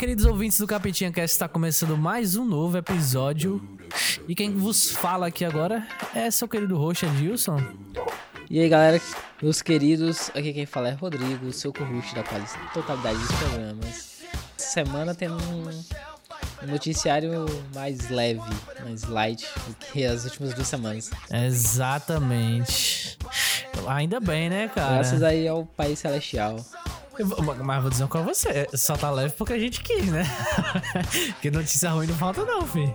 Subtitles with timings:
[0.00, 3.60] queridos ouvintes do Capitinha Cast, está começando mais um novo episódio.
[4.26, 7.62] E quem vos fala aqui agora é seu querido host Adilson.
[8.48, 8.98] E aí, galera,
[9.42, 14.22] meus queridos, aqui quem fala é Rodrigo, seu co-host da quase totalidade dos programas.
[14.58, 17.44] Essa semana tem um, um noticiário
[17.74, 18.40] mais leve,
[18.82, 21.10] mais light do que as últimas duas semanas.
[21.30, 23.18] Exatamente.
[23.86, 24.94] Ainda bem, né, cara?
[24.94, 26.56] Graças aí ao País Celestial.
[27.64, 30.24] Mas vou dizer pra você, só tá leve porque a gente quis, né?
[31.32, 32.94] Porque notícia ruim não falta não, filho.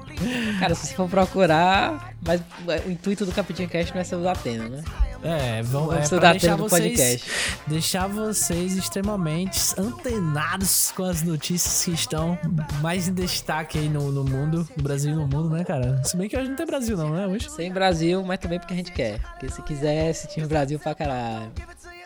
[0.59, 2.41] Cara, se você for procurar, mas
[2.85, 4.83] o intuito do Capitinho Cast não é ser o da Atena, né?
[5.23, 7.31] É, vamos, Vamos é deixar vocês, podcast.
[7.65, 12.37] deixar vocês extremamente antenados com as notícias que estão
[12.79, 16.03] mais em destaque aí no, no mundo, no Brasil e no mundo, né, cara?
[16.03, 17.49] Se bem que hoje não tem Brasil não, né, hoje?
[17.49, 19.19] Sem Brasil, mas também porque a gente quer.
[19.19, 21.51] Porque se quiser, se tinha Brasil pra caralho.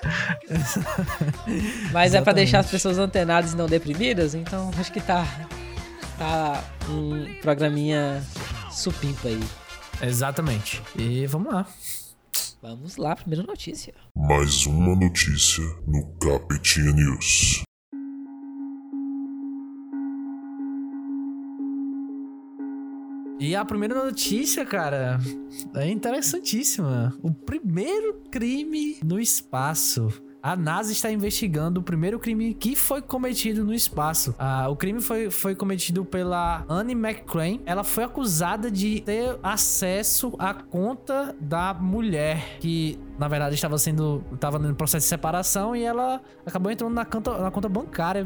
[1.91, 5.25] Mas é pra deixar as pessoas antenadas e não deprimidas, então acho que tá.
[6.17, 8.21] Tá um programinha
[8.69, 9.39] supimpa aí.
[10.01, 10.81] Exatamente.
[10.97, 11.65] E vamos lá.
[12.61, 13.93] Vamos lá, primeira notícia.
[14.17, 17.63] Mais uma notícia no Capitinha News.
[23.39, 25.17] E a primeira notícia, cara,
[25.73, 27.17] é interessantíssima.
[27.23, 30.11] O primeiro crime no espaço.
[30.41, 34.33] A NASA está investigando o primeiro crime que foi cometido no espaço.
[34.37, 37.61] Ah, o crime foi, foi cometido pela Anne McCrane.
[37.65, 44.23] Ela foi acusada de ter acesso à conta da mulher que, na verdade, estava sendo
[44.33, 48.25] estava no processo de separação e ela acabou entrando na conta, na conta bancária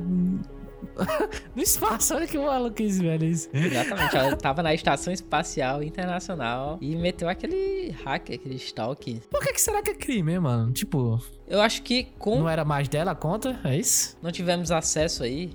[1.56, 2.16] no espaço.
[2.16, 3.26] Olha que maluquice, velho.
[3.26, 3.49] Isso.
[3.54, 9.21] Exatamente, ela tava na Estação Espacial Internacional e meteu aquele hack, aquele stalk.
[9.30, 10.71] Por que, que será que é crime, hein, mano?
[10.71, 13.60] Tipo, Eu acho que com não era mais dela a conta?
[13.64, 14.17] É isso?
[14.21, 15.52] não tivemos acesso aí.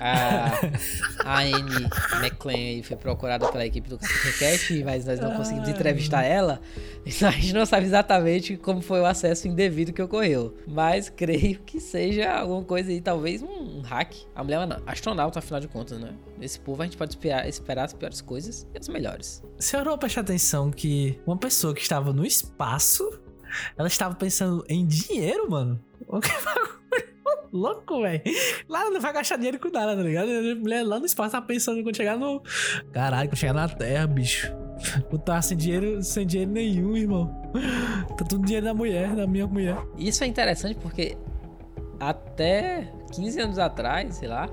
[0.00, 0.60] A,
[1.24, 1.88] a Anne
[2.48, 6.60] aí foi procurada pela equipe do Cast, mas nós não conseguimos entrevistar ela.
[7.04, 10.56] Então a gente não sabe exatamente como foi o acesso indevido que ocorreu.
[10.66, 14.14] Mas creio que seja alguma coisa aí, talvez um hack.
[14.34, 16.14] A mulher é uma astronauta, afinal de contas, né?
[16.38, 19.42] Nesse povo a gente pode esperar, esperar as piores coisas e as melhores.
[19.58, 23.20] Você não prestar atenção que uma pessoa que estava no espaço,
[23.76, 25.80] ela estava pensando em dinheiro, mano?
[26.06, 26.80] O que bagulho
[27.52, 28.22] louco, velho.
[28.68, 30.28] Lá não vai gastar dinheiro com nada, tá ligado?
[30.28, 32.42] A mulher lá no espaço tá pensando quando chegar no.
[32.92, 34.52] Caralho, quando chegar na Terra, bicho.
[35.12, 37.50] Não tá sem dinheiro, sem dinheiro nenhum, irmão.
[38.16, 39.76] Tá tudo dinheiro da mulher, da minha mulher.
[39.96, 41.16] Isso é interessante porque
[41.98, 44.48] até 15 anos atrás, sei lá,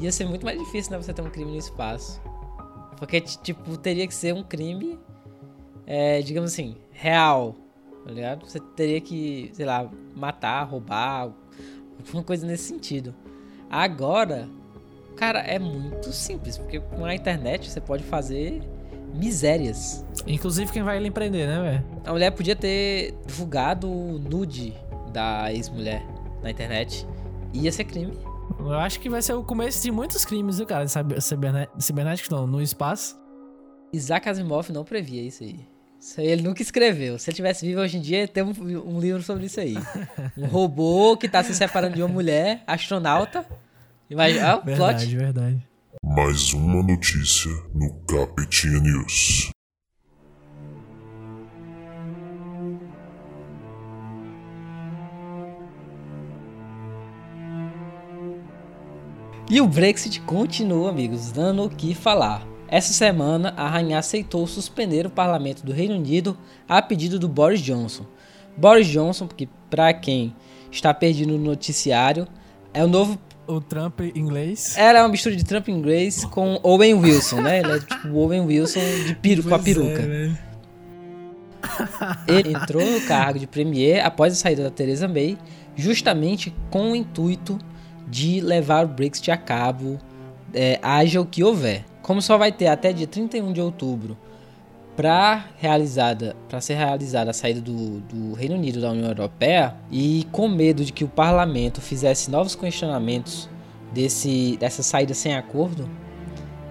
[0.00, 2.20] ia ser muito mais difícil, né, você ter um crime no espaço.
[2.98, 4.98] Porque, tipo, teria que ser um crime,
[5.86, 7.56] é, digamos assim, real,
[8.04, 8.46] tá ligado?
[8.46, 11.32] Você teria que, sei lá, matar, roubar,
[12.06, 13.14] alguma coisa nesse sentido.
[13.70, 14.48] Agora,
[15.16, 18.62] cara, é muito simples, porque com a internet você pode fazer
[19.14, 20.04] misérias.
[20.26, 21.84] Inclusive quem vai lhe empreender, né, velho?
[22.04, 24.74] A mulher podia ter divulgado o nude
[25.12, 26.02] da ex-mulher
[26.42, 27.06] na internet.
[27.52, 28.12] Ia ser crime.
[28.58, 30.86] Eu acho que vai ser o começo de muitos crimes, viu, cara?
[31.78, 33.20] Cibernéticos não, no espaço.
[33.92, 35.71] Isaac Asimov não previa isso aí.
[36.02, 37.16] Isso aí ele nunca escreveu.
[37.16, 39.76] Se ele tivesse vivo hoje em dia, ia ter um, um livro sobre isso aí.
[40.36, 43.46] Um robô que tá se separando de uma mulher, astronauta.
[44.10, 45.16] Imagina, ah, o Verdade, plot.
[45.16, 45.68] verdade.
[46.04, 49.52] Mais uma notícia no Capitinha News.
[59.48, 62.51] E o Brexit continua, amigos, dando o que falar.
[62.72, 66.34] Essa semana, a rainha aceitou suspender o parlamento do Reino Unido
[66.66, 68.06] a pedido do Boris Johnson.
[68.56, 70.34] Boris Johnson, que para quem
[70.70, 72.26] está perdido no noticiário,
[72.72, 74.74] é o novo O Trump inglês.
[74.78, 77.58] Era uma mistura de Trump inglês com Owen Wilson, né?
[77.60, 80.02] Ele é tipo o Owen Wilson de peru, com a é, peruca.
[80.02, 80.38] velho.
[82.26, 85.36] Ele entrou no cargo de premier após a saída da Theresa May,
[85.76, 87.58] justamente com o intuito
[88.08, 89.98] de levar o Brexit a cabo,
[90.54, 91.91] é, haja o que houver.
[92.02, 94.18] Como só vai ter até dia 31 de outubro
[94.96, 100.26] para realizada para ser realizada a saída do, do Reino Unido da União Europeia e
[100.30, 103.48] com medo de que o parlamento fizesse novos questionamentos
[103.92, 105.88] desse, dessa saída sem acordo,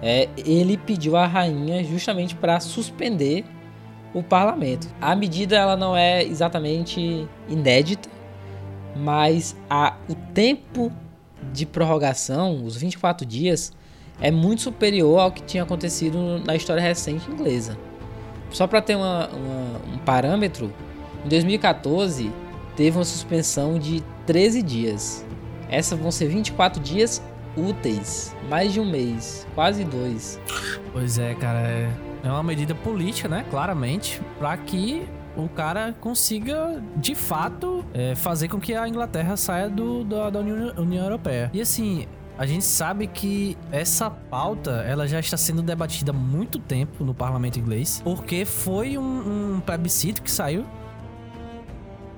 [0.00, 3.44] é, ele pediu à rainha justamente para suspender
[4.14, 4.88] o parlamento.
[5.00, 8.08] A medida ela não é exatamente inédita,
[8.96, 10.92] mas a, o tempo
[11.52, 13.72] de prorrogação, os 24 dias,
[14.20, 17.76] é muito superior ao que tinha acontecido na história recente inglesa.
[18.50, 20.72] Só para ter uma- uma- um parâmetro,
[21.24, 22.30] em 2014
[22.76, 25.24] teve uma suspensão de 13 dias.
[25.70, 27.22] Essas vão ser 24 dias
[27.56, 28.34] úteis.
[28.48, 30.38] Mais de um mês, quase dois.
[30.92, 31.58] Pois é, cara.
[31.60, 31.90] É,
[32.24, 33.44] é uma medida política, né?
[33.50, 35.06] Claramente, para que
[35.36, 40.40] o cara consiga, de fato, é, fazer com que a Inglaterra saia do, da, da
[40.40, 41.50] União, União Europeia.
[41.54, 42.06] E assim,
[42.38, 47.14] a gente sabe que essa pauta ela já está sendo debatida há muito tempo no
[47.14, 50.64] parlamento inglês, porque foi um, um plebiscito que saiu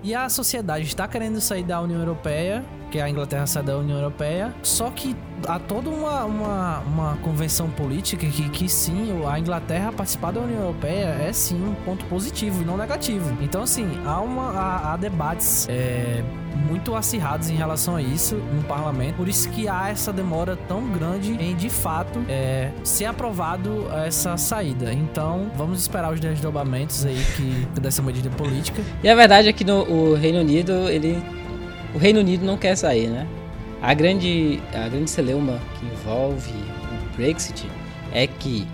[0.04, 3.96] e a sociedade está querendo sair da União Europeia, que a Inglaterra sai da União
[3.96, 5.16] Europeia, só que
[5.48, 10.60] há toda uma, uma, uma convenção política que, que sim, a Inglaterra participar da União
[10.60, 13.34] Europeia é sim um ponto positivo e não negativo.
[13.40, 16.22] Então, assim, há, uma, há, há debates é,
[16.54, 20.88] muito acirrados em relação a isso no parlamento, por isso que há essa demora tão
[20.90, 24.92] grande em de fato é, ser aprovado essa saída.
[24.92, 28.82] Então, vamos esperar os desdobramentos aí que dessa medida política.
[29.02, 31.22] E a verdade é que no o Reino Unido, ele
[31.94, 33.26] o Reino Unido não quer sair, né?
[33.80, 37.68] A grande, a grande celeuma que envolve o Brexit
[38.12, 38.66] é que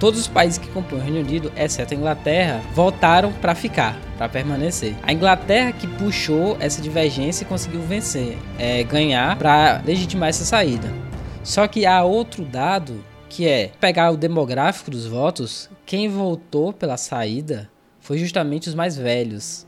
[0.00, 4.28] todos os países que compõem o Reino Unido, exceto a Inglaterra, voltaram para ficar, para
[4.28, 4.94] permanecer.
[5.02, 10.88] A Inglaterra que puxou essa divergência e conseguiu vencer, é, ganhar para legitimar essa saída.
[11.42, 16.96] Só que há outro dado que é pegar o demográfico dos votos, quem votou pela
[16.96, 19.66] saída foi justamente os mais velhos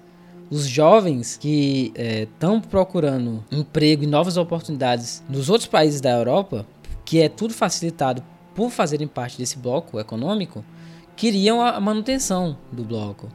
[0.51, 6.65] os jovens que estão é, procurando emprego e novas oportunidades nos outros países da Europa,
[7.05, 8.23] que é tudo facilitado
[8.55, 10.63] por fazerem parte desse bloco econômico,
[11.17, 13.29] queriam a manutenção do bloco.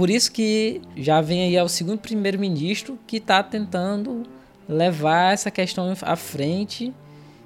[0.00, 4.22] Por isso que já vem aí o segundo primeiro-ministro que está tentando
[4.66, 6.90] levar essa questão à frente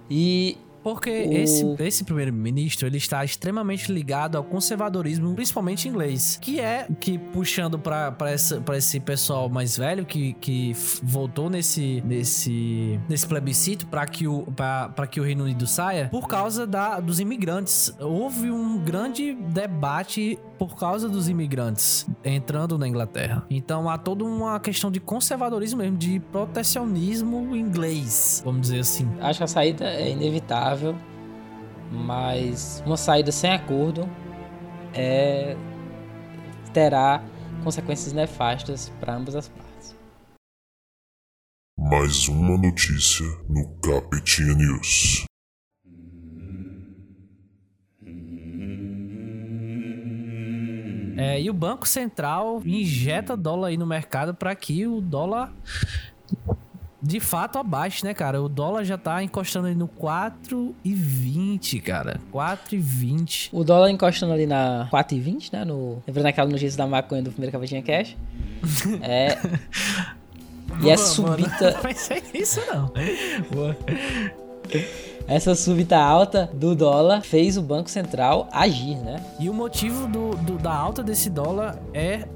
[0.08, 1.32] e porque o...
[1.32, 6.38] esse, esse primeiro-ministro, ele está extremamente ligado ao conservadorismo, principalmente inglês.
[6.40, 8.14] Que é que, puxando para
[8.76, 14.46] esse pessoal mais velho que, que voltou nesse, nesse, nesse plebiscito para que, o,
[15.10, 17.92] que o Reino Unido saia, por causa da, dos imigrantes.
[17.98, 23.44] Houve um grande debate por causa dos imigrantes entrando na Inglaterra.
[23.50, 29.08] Então há toda uma questão de conservadorismo mesmo, de protecionismo inglês, vamos dizer assim.
[29.20, 30.96] Acho que a saída é inevitável,
[31.92, 34.08] mas uma saída sem acordo
[34.94, 35.56] é
[36.72, 37.22] terá
[37.62, 39.96] consequências nefastas para ambas as partes.
[41.78, 45.24] Mais uma notícia no Capetinha News.
[51.16, 55.52] É, e o Banco Central injeta dólar aí no mercado para que o dólar
[57.05, 58.40] de fato abaixe, né, cara?
[58.40, 62.19] O dólar já tá encostando ali no 4,20, cara.
[62.32, 63.50] 4,20.
[63.52, 65.64] O dólar encostando ali na 4,20, né?
[65.66, 66.02] No...
[66.06, 68.17] Lembrando aquela notícia da maconha do primeiro Cavetinha Cash.
[69.02, 69.37] é.
[70.82, 71.72] e é subida.
[71.72, 72.90] Não vai ser isso, não.
[73.52, 73.76] Boa.
[75.26, 79.24] Essa súbita alta do dólar fez o Banco Central agir, né?
[79.40, 82.28] E o motivo do, do da alta desse dólar é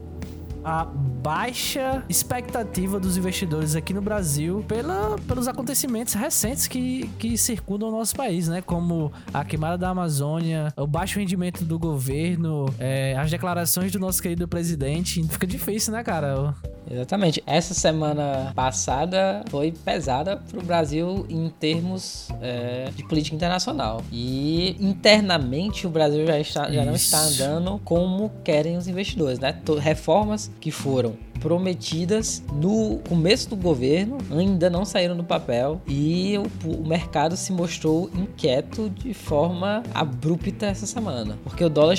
[0.65, 7.89] a baixa expectativa dos investidores aqui no Brasil pela, pelos acontecimentos recentes que, que circundam
[7.89, 8.63] o nosso país, né?
[8.63, 14.23] Como a queimada da Amazônia, o baixo rendimento do governo, é, as declarações do nosso
[14.23, 15.23] querido presidente.
[15.29, 16.55] Fica difícil, né, cara?
[16.91, 17.43] Exatamente.
[17.47, 24.03] Essa semana passada foi pesada para o Brasil em termos é, de política internacional.
[24.11, 29.55] E internamente o Brasil já, está, já não está andando como querem os investidores, né?
[29.81, 36.69] Reformas que foram prometidas no começo do governo ainda não saíram no papel e o,
[36.69, 41.39] o, mercado se mostrou inquieto de forma abrupta essa semana.
[41.45, 41.97] Porque o dólar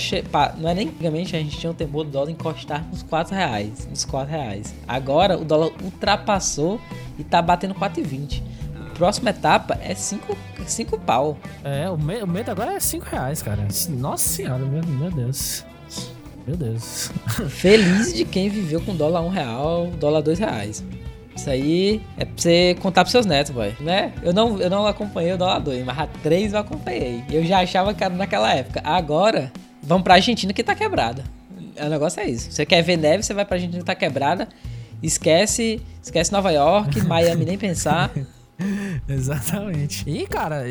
[0.58, 3.88] não é nem antigamente a gente tinha o temor do dólar encostar nos 4 reais,
[3.88, 4.74] nos 4 reais.
[4.88, 6.80] Agora o dólar ultrapassou
[7.18, 8.44] e tá batendo 4,20
[9.00, 11.38] próxima etapa é 5 cinco pau.
[11.64, 13.66] É, o, o medo agora é 5 reais, cara.
[13.90, 15.64] Nossa senhora, meu, meu Deus.
[16.48, 17.12] Meu Deus.
[17.50, 20.84] Feliz de quem viveu com dólar um real, dólar dois reais.
[21.36, 23.74] Isso aí é pra você contar pros seus netos, boy.
[23.80, 24.12] Né?
[24.22, 27.24] Eu não, eu não acompanhei o dólar 2, mas a 3 eu acompanhei.
[27.32, 28.82] Eu já achava era naquela época.
[28.84, 29.50] Agora,
[29.82, 31.24] vamos pra Argentina que tá quebrada.
[31.80, 32.52] O negócio é isso.
[32.52, 34.50] Você quer ver neve, você vai pra Argentina que tá quebrada.
[35.02, 38.12] Esquece, esquece Nova York, Miami nem pensar.
[39.08, 40.04] Exatamente.
[40.10, 40.64] E, cara,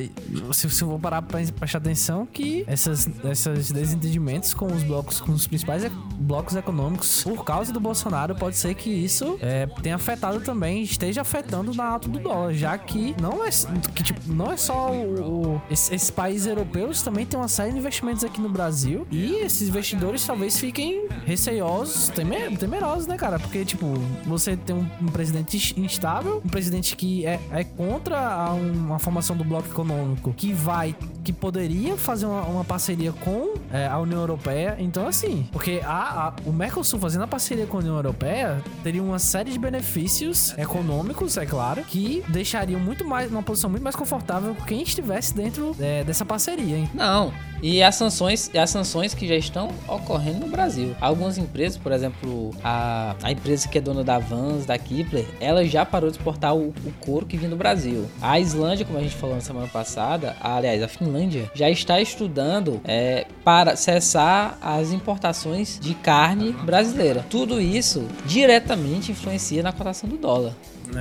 [0.53, 5.33] se, eu vou parar pra prestar atenção que essas, esses desentendimentos com os blocos, com
[5.33, 10.41] os principais blocos econômicos, por causa do Bolsonaro, pode ser que isso é, tenha afetado
[10.41, 13.51] também, esteja afetando na alta do dólar, já que não é,
[13.95, 17.73] que, tipo, não é só o, o esses, esses, países europeus também tem uma série
[17.73, 23.39] de investimentos aqui no Brasil e esses investidores talvez fiquem receiosos, temer, temerosos, né, cara?
[23.39, 23.87] Porque, tipo,
[24.27, 29.37] você tem um, um presidente instável, um presidente que é, é contra a- uma formação
[29.37, 30.95] do bloco econômico que vai,
[31.29, 34.77] que poderia fazer uma, uma parceria com é, a União Europeia.
[34.79, 39.03] Então, assim, porque a, a- o Mercosul fazendo a parceria com a União Europeia teria
[39.03, 43.95] uma série de benefícios econômicos, é claro, que deixariam muito mais, uma posição muito mais
[43.95, 46.89] confortável quem estivesse dentro é, dessa parceria, hein?
[46.95, 47.31] Não.
[47.61, 50.95] E as sanções, as sanções que já estão ocorrendo no Brasil.
[51.01, 55.65] Algumas empresas, por exemplo, a, a empresa que é dona da Vans, da Kipler, ela
[55.65, 58.07] já parou de exportar o, o couro que vinha do Brasil.
[58.23, 61.18] A Islândia, como a gente falou na semana passada, aliás, a Finlândia,
[61.55, 67.25] já está estudando é, para cessar as importações de carne brasileira.
[67.29, 70.55] Tudo isso diretamente influencia na cotação do dólar.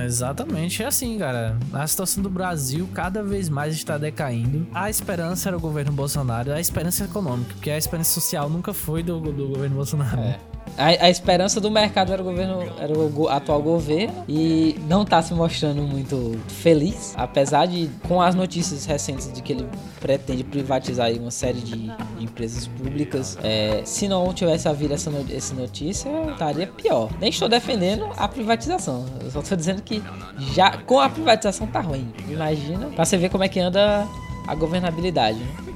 [0.04, 1.56] Exatamente, é assim, cara.
[1.72, 4.66] A situação do Brasil cada vez mais está decaindo.
[4.74, 9.02] A esperança era o governo Bolsonaro, a esperança econômica, porque a esperança social nunca foi
[9.02, 10.20] do, do governo Bolsonaro.
[10.20, 10.38] É.
[10.76, 15.20] A, a esperança do mercado era o governo, era o atual governo e não tá
[15.22, 19.66] se mostrando muito feliz, apesar de com as notícias recentes de que ele
[20.00, 23.36] pretende privatizar uma série de empresas públicas.
[23.42, 27.08] é, se não tivesse havido essa, no- essa notícia, estaria pior.
[27.20, 30.02] Nem estou defendendo a privatização, eu só tô dizendo que
[30.54, 32.12] já com a privatização tá ruim.
[32.28, 34.06] Imagina, pra você ver como é que anda
[34.46, 35.38] a governabilidade.
[35.38, 35.74] né?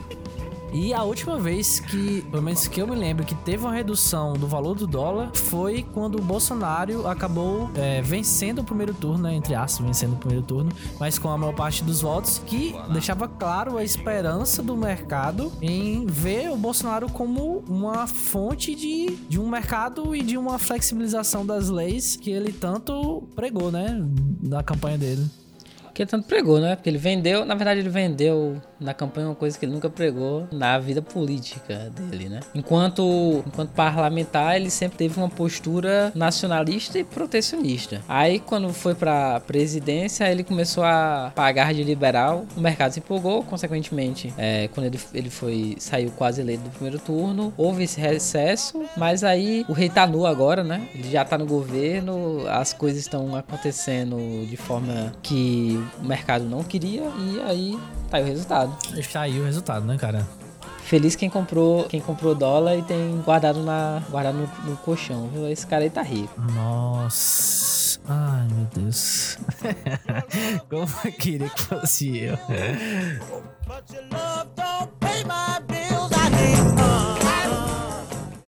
[0.73, 4.33] E a última vez que, pelo menos que eu me lembro, que teve uma redução
[4.33, 9.35] do valor do dólar foi quando o Bolsonaro acabou é, vencendo o primeiro turno, né,
[9.35, 13.29] entre aspas, vencendo o primeiro turno, mas com a maior parte dos votos, que deixava
[13.29, 19.49] claro a esperança do mercado em ver o Bolsonaro como uma fonte de, de um
[19.49, 24.03] mercado e de uma flexibilização das leis que ele tanto pregou, né,
[24.43, 25.42] na campanha dele.
[25.95, 26.75] Que ele tanto pregou, né?
[26.77, 30.49] Porque ele vendeu, na verdade, ele vendeu na campanha uma coisa que ele nunca pregou
[30.51, 32.41] na vida política dele, né?
[32.55, 38.01] Enquanto, enquanto parlamentar, ele sempre teve uma postura nacionalista e protecionista.
[38.09, 42.47] Aí, quando foi pra presidência, ele começou a pagar de liberal.
[42.57, 46.99] O mercado se empolgou, consequentemente, é, quando ele, ele foi saiu quase eleito do primeiro
[46.99, 50.89] turno, houve esse recesso, mas aí o rei tá nu agora, né?
[50.95, 56.63] Ele já tá no governo, as coisas estão acontecendo de forma que o mercado não
[56.63, 57.79] queria e aí
[58.11, 58.77] tá aí o resultado.
[58.97, 60.27] Está aí o resultado, né, cara?
[60.85, 65.49] Feliz quem comprou, quem comprou dólar e tem guardado na guardado no, no colchão, viu?
[65.49, 66.39] Esse cara aí tá rico.
[66.53, 68.01] Nossa.
[68.09, 69.39] Ai, meu Deus.
[70.69, 72.39] Como eu queria que fosse eu.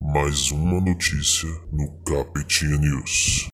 [0.00, 3.48] Mais uma notícia no Capitinha News.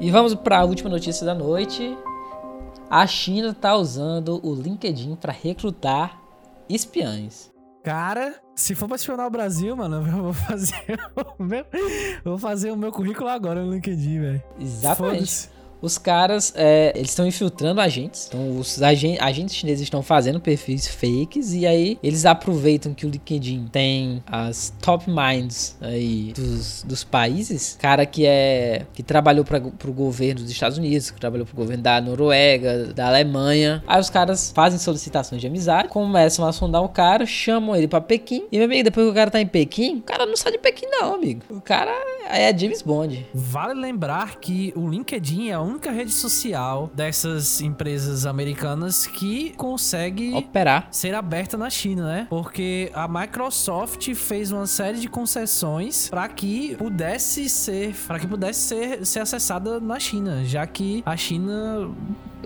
[0.00, 1.96] E vamos para a última notícia da noite.
[2.90, 6.20] A China tá usando o LinkedIn para recrutar
[6.68, 7.50] espiães.
[7.82, 11.00] Cara, se for pra espionar o Brasil, mano, eu vou fazer
[11.38, 14.42] o meu, eu vou fazer o meu currículo agora no LinkedIn, velho.
[14.58, 15.50] Exatamente.
[15.82, 18.26] Os caras, é, eles estão infiltrando agentes.
[18.28, 21.52] Então, os agen- agentes chineses estão fazendo perfis fakes.
[21.52, 27.76] E aí, eles aproveitam que o LinkedIn tem as top minds aí dos, dos países.
[27.80, 28.86] Cara que é.
[28.94, 33.08] que trabalhou para pro governo dos Estados Unidos, que trabalhou pro governo da Noruega, da
[33.08, 33.82] Alemanha.
[33.86, 38.00] Aí os caras fazem solicitações de amizade, começam a sondar o cara, chamam ele pra
[38.00, 38.44] Pequim.
[38.52, 40.58] E, meu amigo, depois que o cara tá em Pequim, o cara não sai de
[40.58, 41.42] Pequim, não, amigo.
[41.50, 41.90] O cara
[42.30, 43.26] é James Bond.
[43.34, 50.32] Vale lembrar que o LinkedIn é a única rede social dessas empresas americanas que consegue
[50.34, 50.88] Operar.
[50.90, 52.26] ser aberta na China, né?
[52.28, 58.60] Porque a Microsoft fez uma série de concessões para que pudesse ser, para que pudesse
[58.60, 61.90] ser, ser acessada na China, já que a China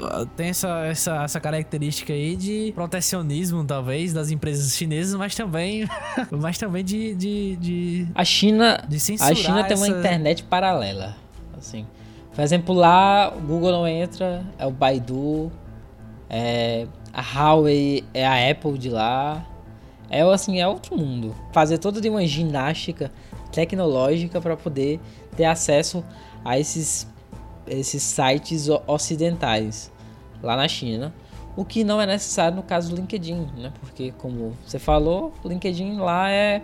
[0.02, 5.88] ah, tem essa, essa, essa característica aí de protecionismo, talvez, das empresas chinesas, mas também,
[6.30, 11.16] mas também de, de, de, A China, de a China tem uma essa- internet paralela,
[11.56, 11.87] assim.
[12.37, 15.50] Por exemplo, lá o Google não entra, é o Baidu,
[16.28, 19.43] é a Huawei é a Apple de lá.
[20.11, 21.35] É assim, é outro mundo.
[21.50, 23.11] Fazer toda uma ginástica
[23.50, 25.00] tecnológica para poder
[25.35, 26.05] ter acesso
[26.45, 27.09] a esses
[27.66, 29.90] esses sites ocidentais
[30.43, 31.14] lá na China.
[31.57, 33.73] O que não é necessário no caso do LinkedIn, né?
[33.81, 36.62] Porque como você falou, o LinkedIn lá é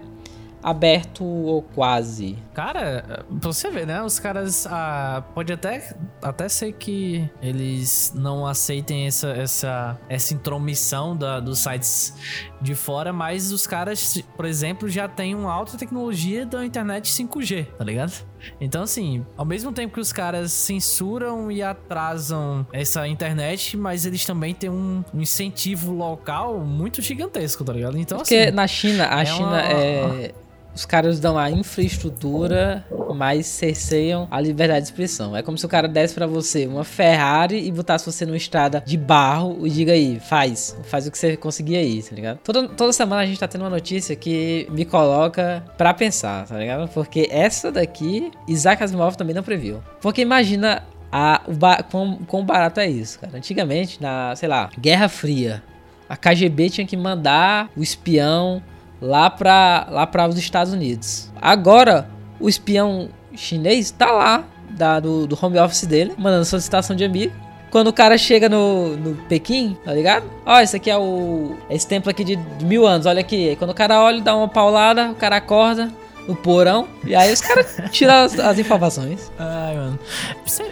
[0.63, 2.39] aberto ou quase.
[2.55, 4.03] Cara, pra você ver, né?
[4.03, 4.67] Os caras.
[4.67, 11.59] Ah, pode até, até ser que eles não aceitem essa, essa, essa intromissão da, dos
[11.59, 12.15] sites
[12.61, 17.67] de fora, mas os caras, por exemplo, já têm uma alta tecnologia da internet 5G,
[17.77, 18.13] tá ligado?
[18.61, 24.25] Então, assim, ao mesmo tempo que os caras censuram e atrasam essa internet, mas eles
[24.25, 27.97] também têm um, incentivo local muito gigantesco, tá ligado?
[27.99, 28.51] Então, Porque assim.
[28.53, 30.35] na China, a é China uma- é
[30.75, 35.37] os caras dão a infraestrutura, mas cerceiam a liberdade de expressão.
[35.37, 38.83] É como se o cara desse pra você uma Ferrari e botasse você numa estrada
[38.85, 42.39] de barro e diga aí, faz, faz o que você conseguir aí, tá ligado?
[42.39, 46.59] Toda, toda semana a gente tá tendo uma notícia que me coloca pra pensar, tá
[46.59, 46.89] ligado?
[46.89, 49.83] Porque essa daqui, Isaac Asimov também não previu.
[50.01, 53.37] Porque imagina a, o ba quão, quão barato é isso, cara.
[53.37, 55.63] Antigamente, na, sei lá, Guerra Fria,
[56.09, 58.63] a KGB tinha que mandar o espião
[59.03, 61.31] lá para lá para os Estados Unidos.
[61.41, 62.09] Agora,
[62.41, 67.33] o espião chinês tá lá, da, do, do home office dele, mandando solicitação de amigo.
[67.71, 70.27] Quando o cara chega no, no Pequim, tá ligado?
[70.45, 71.57] Ó, esse aqui é o.
[71.71, 73.57] Esse templo aqui de, de mil anos, olha aqui.
[73.57, 75.91] Quando o cara olha, dá uma paulada, o cara acorda
[76.27, 76.89] no porão.
[77.05, 79.31] E aí os caras tiram as, as informações.
[79.39, 79.99] Ai, mano.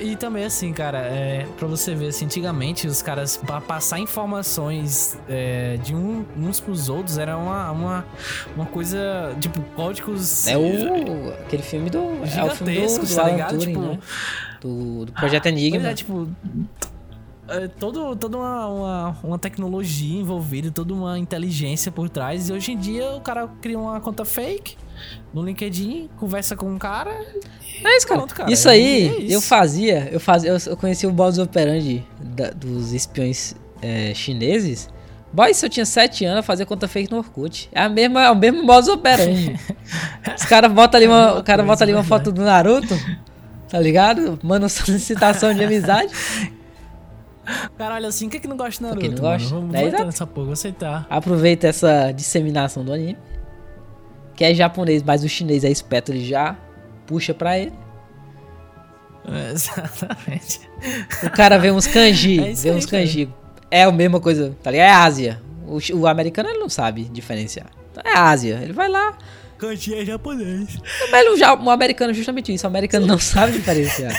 [0.01, 5.19] E também, assim, cara, é, pra você ver, assim, antigamente os caras, pra passar informações
[5.29, 8.05] é, de um, uns pros outros, era uma, uma,
[8.57, 10.47] uma coisa, tipo, códigos.
[10.47, 11.31] É o.
[11.47, 11.99] aquele filme do.
[11.99, 13.59] É o filme do, do tá Alan ligado?
[13.59, 13.99] Turing, Tipo, né?
[14.61, 15.89] Do, do Projeto Pois Enigma.
[15.89, 16.29] é, tipo.
[17.49, 22.49] É, todo, toda uma, uma, uma tecnologia envolvida, toda uma inteligência por trás.
[22.49, 24.77] E hoje em dia o cara cria uma conta fake
[25.33, 27.11] no LinkedIn, conversa com um cara.
[27.85, 28.21] É isso, cara.
[28.21, 28.51] Pronto, cara.
[28.53, 29.33] Isso É- aí, é isso.
[29.35, 34.89] eu fazia, eu fazia, eu, conheci o modus operandi da- dos espiões é, chineses.
[35.33, 37.69] Boy, se eu tinha 7 anos, eu fazia conta fake no Orkut.
[37.73, 39.59] É, a mesma, é o mesmo modus operandi.
[40.37, 42.25] Os caras botam ali uma, o cara bota ali uma verdade.
[42.25, 42.95] foto do Naruto,
[43.69, 44.39] tá ligado?
[44.43, 46.13] Manda uma solicitação de amizade.
[47.79, 49.01] Caralho, assim, o que é que não gosta de Naruto?
[49.01, 49.39] quem não mano?
[49.39, 51.07] gosta, Vamos né, é, nessa porra, vou aceitar.
[51.09, 53.17] Aproveita essa disseminação do anime.
[54.41, 56.57] Que é japonês, mas o chinês é esperto, ele já
[57.07, 57.75] puxa pra ele.
[59.31, 60.61] É, exatamente.
[61.23, 63.29] O cara vê uns kanji, É vê uns kanji.
[63.71, 64.87] É a mesma coisa, tá ligado?
[64.87, 65.43] É Ásia.
[65.67, 67.67] O, o americano ele não sabe diferenciar.
[67.93, 68.61] Então é Ásia.
[68.63, 69.13] Ele vai lá.
[69.59, 70.79] Kanji é japonês.
[71.13, 72.65] Mas o, ja- o americano justamente isso.
[72.67, 74.11] O americano não sabe diferenciar.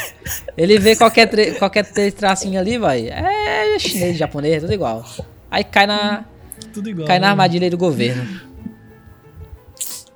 [0.56, 3.08] Ele vê qualquer, tre- qualquer tracinho ali, vai.
[3.10, 5.04] É chinês, japonês, tudo igual.
[5.50, 6.26] Aí cai na,
[6.72, 7.08] Tudo igual.
[7.08, 7.32] cai na né?
[7.32, 8.51] armadilha aí do governo.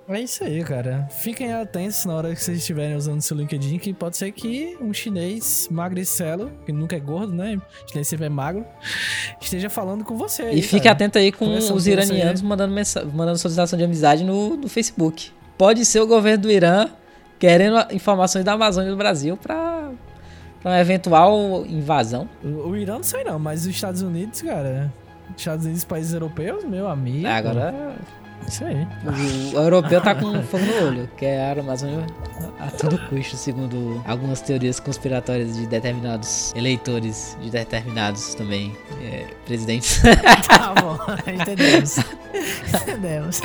[0.08, 1.08] É isso aí, cara.
[1.10, 4.94] Fiquem atentos na hora que vocês estiverem usando seu LinkedIn, que pode ser que um
[4.94, 7.60] chinês magricelo, que nunca é gordo, né?
[7.90, 8.64] Chinês sempre é magro,
[9.42, 10.44] esteja falando com você.
[10.44, 10.92] aí, E fique cara.
[10.92, 12.46] atento aí com Conversando os com iranianos você.
[12.48, 12.76] mandando,
[13.14, 15.32] mandando solicitação de amizade no, no Facebook.
[15.58, 16.88] Pode ser o governo do Irã
[17.40, 19.90] querendo informações da Amazônia do Brasil pra,
[20.62, 22.30] pra uma eventual invasão.
[22.44, 24.94] O, o Irã não sei não, mas os Estados Unidos, cara.
[25.36, 27.26] Estados Unidos, países europeus, meu amigo.
[27.26, 27.96] É, agora
[28.48, 28.88] Isso aí.
[29.54, 32.06] o, o europeu tá com fogo no olho, quer a Amazônia
[32.60, 40.02] a todo custo, segundo algumas teorias conspiratórias de determinados eleitores, de determinados também é, presidentes.
[40.48, 41.98] Tá bom, entendemos.
[42.68, 43.42] entendemos.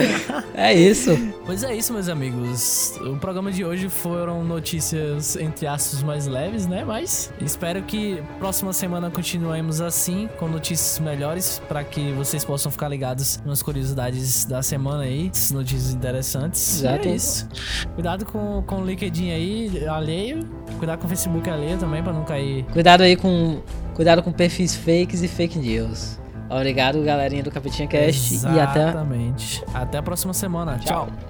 [0.55, 1.11] é isso.
[1.45, 2.95] Pois é isso, meus amigos.
[3.01, 6.85] O programa de hoje foram notícias entre aspas mais leves, né?
[6.85, 12.89] Mas espero que próxima semana continuemos assim, com notícias melhores, para que vocês possam ficar
[12.89, 16.81] ligados nas curiosidades da semana aí, essas notícias interessantes.
[16.81, 17.09] Exato.
[17.09, 17.49] É isso.
[17.95, 20.45] Cuidado com, com o LinkedIn aí, alheio.
[20.79, 22.65] Cuidado com o Facebook alheio também, para não cair.
[22.73, 23.61] Cuidado aí com
[23.95, 26.19] cuidado com perfis fakes e fake news.
[26.49, 29.65] Obrigado, galerinha do Capetinha Cast e até Exatamente.
[29.73, 30.79] Até a próxima semana.
[30.79, 31.07] Tchau.
[31.07, 31.30] Tchau.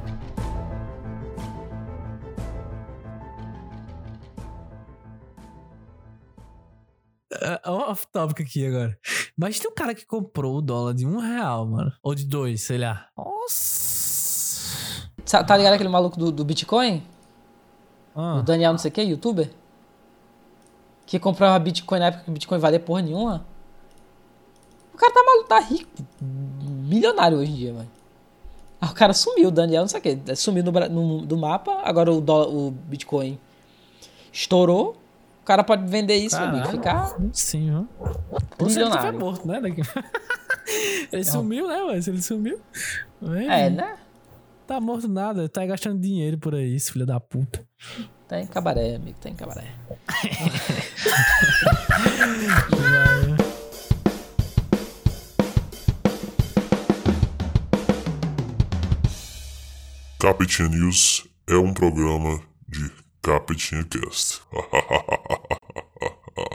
[7.40, 8.98] É, off topic aqui agora.
[9.37, 11.92] Mas tem um cara que comprou o dólar de um real, mano.
[12.03, 13.07] Ou de dois, sei lá.
[13.16, 15.09] Nossa.
[15.24, 17.03] Sa- Tá ligado aquele maluco do, do Bitcoin?
[18.14, 19.50] Ah, O Daniel não sei o que, youtuber?
[21.07, 23.44] Que comprava Bitcoin na época que Bitcoin valia porra nenhuma.
[24.94, 25.90] O cara tá maluco, tá rico.
[26.20, 27.90] Milionário hoje em dia, mano.
[28.81, 30.37] Ah, o cara sumiu, o Daniel não sei o que.
[30.37, 33.38] Sumiu no, no- do mapa, agora o, dólar, o Bitcoin
[34.33, 34.96] estourou.
[35.40, 37.09] O cara pode vender isso, meu amigo, Caralho.
[37.09, 37.85] ficar sim, ó.
[38.59, 39.61] Ou se ele tiver morto, né?
[39.61, 39.83] Daqui...
[41.11, 42.61] ele sumiu, né, mas ele sumiu.
[43.48, 43.96] É, né?
[44.66, 47.66] Tá morto nada, tá gastando dinheiro por aí, esse filho da puta.
[48.29, 49.74] Tá em cabaré, amigo, tá em cabaré.
[60.20, 62.99] Capitinha News é um programa de
[63.31, 64.43] Тапочный тест.